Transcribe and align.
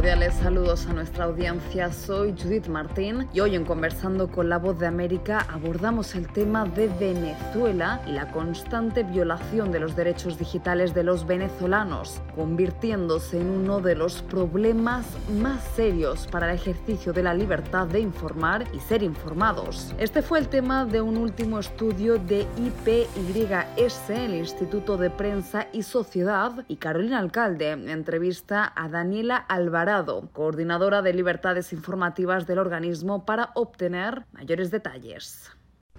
cordiales 0.00 0.32
saludos 0.36 0.86
a 0.86 0.94
nuestra 0.94 1.24
audiencia. 1.24 1.92
Soy 1.92 2.32
Judith 2.32 2.68
Martín 2.68 3.28
y 3.34 3.40
hoy 3.40 3.54
en 3.54 3.66
Conversando 3.66 4.30
con 4.30 4.48
la 4.48 4.56
Voz 4.56 4.78
de 4.78 4.86
América 4.86 5.46
abordamos 5.50 6.14
el 6.14 6.26
tema 6.26 6.64
de 6.64 6.88
Venezuela 6.88 8.00
y 8.06 8.12
la 8.12 8.30
constante 8.32 9.02
violación 9.02 9.70
de 9.72 9.78
los 9.78 9.94
derechos 9.94 10.38
digitales 10.38 10.94
de 10.94 11.04
los 11.04 11.26
venezolanos, 11.26 12.22
convirtiéndose 12.34 13.42
en 13.42 13.50
uno 13.50 13.80
de 13.80 13.94
los 13.94 14.22
problemas 14.22 15.04
más 15.38 15.62
serios 15.76 16.26
para 16.28 16.48
el 16.48 16.56
ejercicio 16.56 17.12
de 17.12 17.22
la 17.22 17.34
libertad 17.34 17.86
de 17.86 18.00
informar 18.00 18.64
y 18.72 18.80
ser 18.80 19.02
informados. 19.02 19.94
Este 19.98 20.22
fue 20.22 20.38
el 20.38 20.48
tema 20.48 20.86
de 20.86 21.02
un 21.02 21.18
último 21.18 21.58
estudio 21.58 22.16
de 22.16 22.46
IPYS, 22.56 24.08
el 24.08 24.34
Instituto 24.36 24.96
de 24.96 25.10
Prensa 25.10 25.66
y 25.74 25.82
Sociedad, 25.82 26.64
y 26.68 26.76
Carolina 26.76 27.18
Alcalde 27.18 27.72
entrevista 27.72 28.72
a 28.74 28.88
Daniela 28.88 29.36
Alvarado, 29.36 29.89
coordinadora 30.32 31.02
de 31.02 31.12
libertades 31.12 31.72
informativas 31.72 32.46
del 32.46 32.58
organismo, 32.58 33.24
para 33.24 33.50
obtener 33.54 34.26
mayores 34.32 34.70
detalles. 34.70 35.50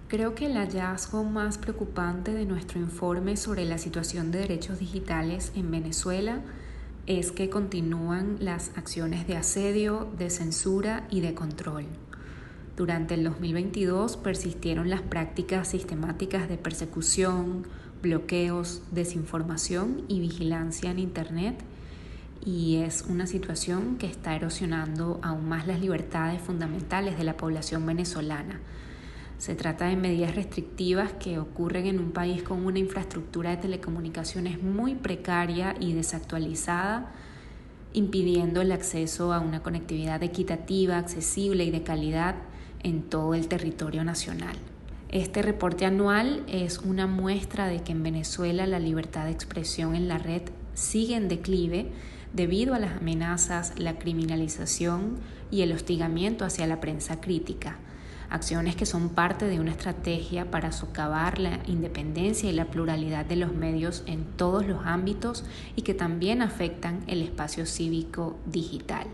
Creo 0.08 0.34
que 0.34 0.46
el 0.46 0.56
hallazgo 0.56 1.24
más 1.24 1.58
preocupante 1.58 2.34
de 2.34 2.44
nuestro 2.44 2.78
informe 2.78 3.36
sobre 3.36 3.64
la 3.64 3.78
situación 3.78 4.30
de 4.30 4.40
derechos 4.40 4.78
digitales 4.78 5.52
en 5.54 5.70
Venezuela 5.70 6.40
es 7.06 7.32
que 7.32 7.50
continúan 7.50 8.36
las 8.40 8.76
acciones 8.76 9.26
de 9.26 9.36
asedio, 9.36 10.08
de 10.18 10.30
censura 10.30 11.06
y 11.10 11.20
de 11.20 11.34
control. 11.34 11.86
Durante 12.76 13.14
el 13.14 13.24
2022 13.24 14.16
persistieron 14.16 14.88
las 14.88 15.02
prácticas 15.02 15.68
sistemáticas 15.68 16.48
de 16.48 16.58
persecución, 16.58 17.66
bloqueos, 18.02 18.82
desinformación 18.90 20.04
y 20.08 20.20
vigilancia 20.20 20.90
en 20.90 20.98
Internet 20.98 21.62
y 22.44 22.76
es 22.76 23.04
una 23.08 23.26
situación 23.26 23.96
que 23.96 24.06
está 24.06 24.34
erosionando 24.34 25.20
aún 25.22 25.48
más 25.48 25.66
las 25.66 25.80
libertades 25.80 26.40
fundamentales 26.40 27.16
de 27.16 27.24
la 27.24 27.36
población 27.36 27.86
venezolana. 27.86 28.60
Se 29.38 29.54
trata 29.54 29.86
de 29.86 29.96
medidas 29.96 30.34
restrictivas 30.34 31.12
que 31.12 31.38
ocurren 31.38 31.86
en 31.86 31.98
un 31.98 32.12
país 32.12 32.42
con 32.42 32.64
una 32.64 32.78
infraestructura 32.78 33.50
de 33.50 33.56
telecomunicaciones 33.56 34.62
muy 34.62 34.94
precaria 34.94 35.74
y 35.80 35.92
desactualizada, 35.92 37.12
impidiendo 37.92 38.60
el 38.60 38.72
acceso 38.72 39.32
a 39.32 39.40
una 39.40 39.62
conectividad 39.62 40.22
equitativa, 40.22 40.98
accesible 40.98 41.64
y 41.64 41.70
de 41.70 41.82
calidad 41.82 42.36
en 42.82 43.02
todo 43.02 43.34
el 43.34 43.48
territorio 43.48 44.04
nacional. 44.04 44.56
Este 45.08 45.42
reporte 45.42 45.84
anual 45.84 46.42
es 46.48 46.78
una 46.78 47.06
muestra 47.06 47.66
de 47.66 47.82
que 47.82 47.92
en 47.92 48.02
Venezuela 48.02 48.66
la 48.66 48.78
libertad 48.78 49.26
de 49.26 49.32
expresión 49.32 49.94
en 49.94 50.08
la 50.08 50.18
red 50.18 50.42
sigue 50.74 51.16
en 51.16 51.28
declive 51.28 51.92
debido 52.32 52.74
a 52.74 52.78
las 52.78 52.96
amenazas, 52.96 53.78
la 53.78 53.98
criminalización 53.98 55.18
y 55.50 55.62
el 55.62 55.72
hostigamiento 55.72 56.44
hacia 56.44 56.66
la 56.66 56.80
prensa 56.80 57.20
crítica, 57.20 57.76
acciones 58.30 58.76
que 58.76 58.86
son 58.86 59.10
parte 59.10 59.46
de 59.46 59.60
una 59.60 59.72
estrategia 59.72 60.50
para 60.50 60.72
socavar 60.72 61.38
la 61.38 61.60
independencia 61.66 62.48
y 62.48 62.54
la 62.54 62.66
pluralidad 62.66 63.26
de 63.26 63.36
los 63.36 63.52
medios 63.52 64.02
en 64.06 64.24
todos 64.24 64.66
los 64.66 64.86
ámbitos 64.86 65.44
y 65.76 65.82
que 65.82 65.92
también 65.92 66.40
afectan 66.40 67.04
el 67.06 67.20
espacio 67.20 67.66
cívico 67.66 68.38
digital. 68.46 69.06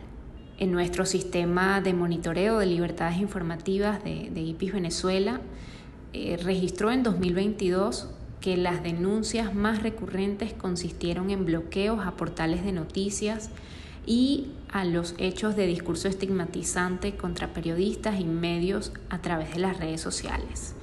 En 0.58 0.70
nuestro 0.70 1.06
sistema 1.06 1.80
de 1.80 1.94
monitoreo 1.94 2.58
de 2.58 2.66
libertades 2.66 3.18
informativas 3.18 4.02
de, 4.04 4.30
de 4.32 4.40
IPIS 4.40 4.72
Venezuela, 4.72 5.40
eh, 6.12 6.38
registró 6.42 6.90
en 6.90 7.02
2022 7.02 8.08
que 8.40 8.56
las 8.56 8.82
denuncias 8.82 9.54
más 9.54 9.82
recurrentes 9.82 10.52
consistieron 10.52 11.30
en 11.30 11.44
bloqueos 11.44 12.06
a 12.06 12.12
portales 12.12 12.64
de 12.64 12.72
noticias 12.72 13.50
y 14.06 14.48
a 14.70 14.84
los 14.84 15.14
hechos 15.18 15.56
de 15.56 15.66
discurso 15.66 16.08
estigmatizante 16.08 17.16
contra 17.16 17.52
periodistas 17.52 18.20
y 18.20 18.24
medios 18.24 18.92
a 19.10 19.20
través 19.20 19.52
de 19.52 19.60
las 19.60 19.78
redes 19.78 20.00
sociales. 20.00 20.74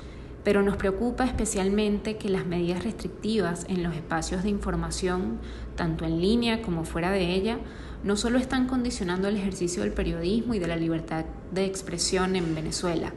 Pero 0.44 0.62
nos 0.62 0.78
preocupa 0.78 1.26
especialmente 1.26 2.18
que 2.18 2.30
las 2.30 2.46
medidas 2.46 2.84
restrictivas 2.84 3.66
en 3.68 3.82
los 3.82 3.96
espacios 3.96 4.44
de 4.44 4.50
información, 4.50 5.40
tanto 5.76 6.06
en 6.06 6.22
línea 6.22 6.62
como 6.62 6.84
fuera 6.84 7.10
de 7.10 7.34
ella, 7.34 7.58
no 8.04 8.16
solo 8.16 8.38
están 8.38 8.68
condicionando 8.68 9.28
el 9.28 9.38
ejercicio 9.38 9.82
del 9.82 9.92
periodismo 9.92 10.54
y 10.54 10.60
de 10.60 10.68
la 10.68 10.76
libertad 10.76 11.26
de 11.52 11.66
expresión 11.66 12.36
en 12.36 12.54
Venezuela, 12.54 13.12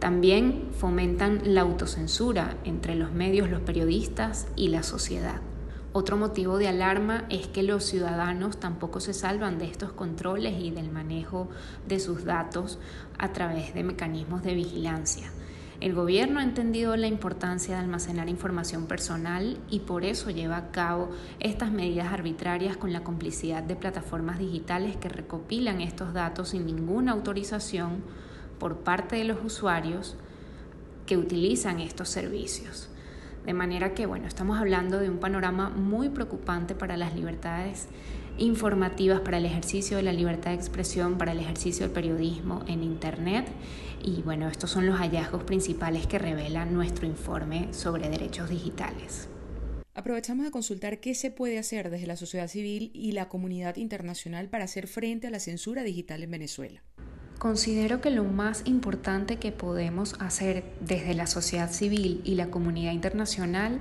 también 0.00 0.70
fomentan 0.72 1.42
la 1.44 1.60
autocensura 1.60 2.56
entre 2.64 2.94
los 2.94 3.12
medios, 3.12 3.50
los 3.50 3.60
periodistas 3.60 4.48
y 4.56 4.68
la 4.68 4.82
sociedad. 4.82 5.40
Otro 5.92 6.16
motivo 6.16 6.56
de 6.56 6.68
alarma 6.68 7.26
es 7.28 7.48
que 7.48 7.62
los 7.62 7.84
ciudadanos 7.84 8.58
tampoco 8.58 9.00
se 9.00 9.12
salvan 9.12 9.58
de 9.58 9.66
estos 9.66 9.92
controles 9.92 10.58
y 10.58 10.70
del 10.70 10.90
manejo 10.90 11.48
de 11.86 12.00
sus 12.00 12.24
datos 12.24 12.78
a 13.18 13.32
través 13.32 13.74
de 13.74 13.84
mecanismos 13.84 14.42
de 14.42 14.54
vigilancia. 14.54 15.30
El 15.80 15.94
gobierno 15.94 16.40
ha 16.40 16.44
entendido 16.44 16.96
la 16.96 17.06
importancia 17.06 17.74
de 17.74 17.80
almacenar 17.80 18.28
información 18.28 18.86
personal 18.86 19.58
y 19.68 19.80
por 19.80 20.04
eso 20.04 20.30
lleva 20.30 20.58
a 20.58 20.70
cabo 20.70 21.10
estas 21.40 21.72
medidas 21.72 22.12
arbitrarias 22.12 22.76
con 22.76 22.92
la 22.92 23.02
complicidad 23.02 23.62
de 23.62 23.76
plataformas 23.76 24.38
digitales 24.38 24.96
que 24.96 25.08
recopilan 25.08 25.80
estos 25.80 26.12
datos 26.12 26.50
sin 26.50 26.66
ninguna 26.66 27.12
autorización 27.12 28.02
por 28.60 28.76
parte 28.84 29.16
de 29.16 29.24
los 29.24 29.44
usuarios 29.44 30.16
que 31.06 31.16
utilizan 31.16 31.80
estos 31.80 32.08
servicios. 32.08 32.88
De 33.44 33.54
manera 33.54 33.94
que, 33.94 34.06
bueno, 34.06 34.28
estamos 34.28 34.60
hablando 34.60 35.00
de 35.00 35.10
un 35.10 35.18
panorama 35.18 35.70
muy 35.70 36.10
preocupante 36.10 36.76
para 36.76 36.96
las 36.96 37.16
libertades 37.16 37.88
informativas, 38.38 39.20
para 39.20 39.38
el 39.38 39.46
ejercicio 39.46 39.96
de 39.96 40.04
la 40.04 40.12
libertad 40.12 40.50
de 40.50 40.56
expresión, 40.56 41.18
para 41.18 41.32
el 41.32 41.40
ejercicio 41.40 41.86
del 41.86 41.92
periodismo 41.92 42.62
en 42.68 42.84
Internet. 42.84 43.48
Y 44.02 44.22
bueno, 44.22 44.46
estos 44.48 44.70
son 44.70 44.86
los 44.86 44.98
hallazgos 44.98 45.42
principales 45.42 46.06
que 46.06 46.18
revela 46.18 46.64
nuestro 46.64 47.06
informe 47.06 47.72
sobre 47.72 48.08
derechos 48.08 48.48
digitales. 48.48 49.28
Aprovechamos 49.94 50.46
a 50.46 50.50
consultar 50.50 51.00
qué 51.00 51.14
se 51.14 51.30
puede 51.30 51.58
hacer 51.58 51.90
desde 51.90 52.06
la 52.06 52.16
sociedad 52.16 52.46
civil 52.46 52.90
y 52.94 53.12
la 53.12 53.28
comunidad 53.28 53.76
internacional 53.76 54.48
para 54.48 54.64
hacer 54.64 54.86
frente 54.86 55.26
a 55.26 55.30
la 55.30 55.40
censura 55.40 55.82
digital 55.82 56.22
en 56.22 56.30
Venezuela. 56.30 56.82
Considero 57.40 58.02
que 58.02 58.10
lo 58.10 58.24
más 58.24 58.60
importante 58.66 59.38
que 59.38 59.50
podemos 59.50 60.14
hacer 60.20 60.62
desde 60.82 61.14
la 61.14 61.26
sociedad 61.26 61.72
civil 61.72 62.20
y 62.22 62.34
la 62.34 62.50
comunidad 62.50 62.92
internacional 62.92 63.78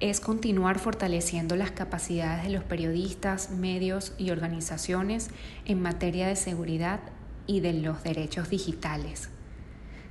es 0.00 0.20
continuar 0.20 0.78
fortaleciendo 0.78 1.56
las 1.56 1.70
capacidades 1.70 2.44
de 2.44 2.50
los 2.50 2.62
periodistas, 2.62 3.52
medios 3.52 4.12
y 4.18 4.32
organizaciones 4.32 5.30
en 5.64 5.80
materia 5.80 6.26
de 6.26 6.36
seguridad 6.36 7.00
y 7.46 7.60
de 7.60 7.72
los 7.72 8.02
derechos 8.02 8.50
digitales. 8.50 9.30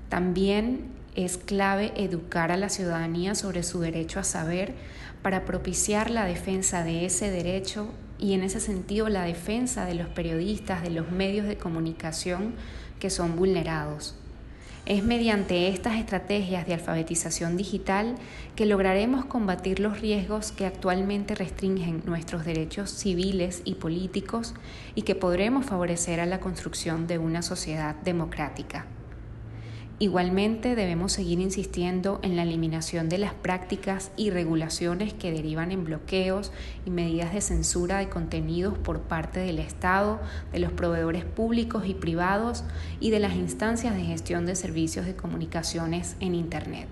También 0.09 0.88
es 1.13 1.38
clave 1.38 1.94
educar 1.96 2.52
a 2.52 2.58
la 2.58 2.69
ciudadanía 2.69 3.35
sobre 3.35 3.62
su 3.62 3.81
derecho 3.81 4.19
a 4.19 4.23
saber 4.23 4.73
para 5.22 5.46
propiciar 5.46 6.09
la 6.09 6.25
defensa 6.25 6.84
de 6.84 7.06
ese 7.06 7.29
derecho 7.29 7.90
y 8.22 8.34
en 8.34 8.44
ese 8.44 8.62
sentido 8.62 9.09
la 9.09 9.24
defensa 9.24 9.86
de 9.86 9.96
los 9.96 10.08
periodistas, 10.08 10.84
de 10.84 10.92
los 10.92 11.12
medios 11.12 11.48
de 11.48 11.58
comunicación 11.58 12.54
que 13.00 13.09
son 13.09 13.36
vulnerados. 13.36 14.16
Es 14.86 15.04
mediante 15.04 15.68
estas 15.68 15.98
estrategias 15.98 16.66
de 16.66 16.74
alfabetización 16.74 17.58
digital 17.58 18.16
que 18.56 18.66
lograremos 18.66 19.26
combatir 19.26 19.80
los 19.80 20.02
riesgos 20.02 20.52
que 20.52 20.66
actualmente 20.66 21.36
restringen 21.36 22.02
nuestros 22.06 22.46
derechos 22.46 22.90
civiles 22.90 23.62
y 23.64 23.76
políticos 23.76 24.53
y 24.96 25.03
que 25.03 25.16
podremos 25.16 25.66
favorecer 25.66 26.20
a 26.20 26.26
la 26.26 26.40
construcción 26.40 27.08
de 27.08 27.18
una 27.18 27.42
sociedad 27.42 27.96
democrática. 27.96 28.86
Igualmente 30.01 30.73
debemos 30.73 31.12
seguir 31.12 31.39
insistiendo 31.39 32.19
en 32.23 32.35
la 32.35 32.41
eliminación 32.41 33.07
de 33.07 33.19
las 33.19 33.35
prácticas 33.35 34.09
y 34.17 34.31
regulaciones 34.31 35.13
que 35.13 35.31
derivan 35.31 35.72
en 35.72 35.84
bloqueos 35.84 36.51
y 36.88 36.89
medidas 36.89 37.35
de 37.35 37.41
censura 37.41 38.00
de 38.00 38.09
contenidos 38.09 38.76
por 38.79 39.02
parte 39.02 39.41
del 39.41 39.59
Estado, 39.59 40.20
de 40.52 40.58
los 40.58 40.72
proveedores 40.72 41.23
públicos 41.23 41.84
y 41.85 41.93
privados 41.93 42.64
y 42.99 43.11
de 43.11 43.20
las 43.20 43.35
instancias 43.35 43.93
de 43.93 44.02
gestión 44.02 44.47
de 44.47 44.55
servicios 44.55 45.05
de 45.05 45.16
comunicaciones 45.16 46.16
en 46.20 46.34
Internet. 46.34 46.87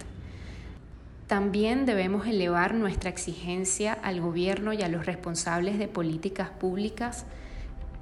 También 1.26 1.88
debemos 1.88 2.28
elevar 2.28 2.76
nuestra 2.76 3.10
exigencia 3.10 3.94
al 3.94 4.22
gobierno 4.22 4.72
y 4.72 4.84
a 4.84 4.88
los 4.88 5.08
responsables 5.08 5.80
de 5.80 5.88
políticas 5.88 6.52
públicas 6.52 7.26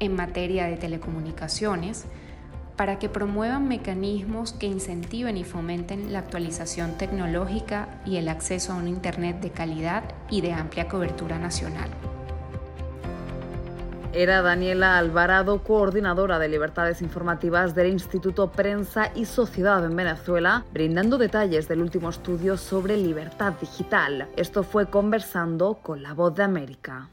en 0.01 0.17
materia 0.17 0.65
de 0.65 0.75
telecomunicaciones, 0.75 2.03
para 2.77 2.99
que 2.99 3.09
promuevan 3.09 3.67
mecanismos 3.67 4.53
que 4.53 4.67
incentiven 4.67 5.35
y 5.35 5.43
fomenten 5.43 6.13
la 6.13 6.19
actualización 6.19 6.97
tecnológica 6.97 7.89
y 8.05 8.17
el 8.17 8.29
acceso 8.29 8.71
a 8.71 8.75
un 8.75 8.87
Internet 8.87 9.41
de 9.41 9.49
calidad 9.49 10.03
y 10.29 10.41
de 10.41 10.53
amplia 10.53 10.87
cobertura 10.87 11.39
nacional. 11.39 11.89
Era 14.13 14.41
Daniela 14.41 14.97
Alvarado, 14.97 15.63
coordinadora 15.63 16.39
de 16.39 16.47
libertades 16.47 17.01
informativas 17.01 17.75
del 17.75 17.91
Instituto 17.91 18.51
Prensa 18.51 19.11
y 19.13 19.25
Sociedad 19.25 19.83
en 19.83 19.95
Venezuela, 19.95 20.65
brindando 20.71 21.17
detalles 21.17 21.67
del 21.67 21.81
último 21.81 22.09
estudio 22.09 22.57
sobre 22.57 22.97
libertad 22.97 23.53
digital. 23.59 24.27
Esto 24.35 24.63
fue 24.63 24.87
conversando 24.87 25.75
con 25.83 26.01
la 26.01 26.13
voz 26.13 26.33
de 26.35 26.43
América. 26.43 27.09